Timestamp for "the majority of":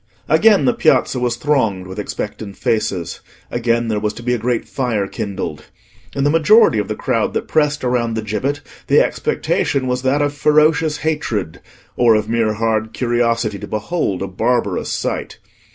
6.23-6.87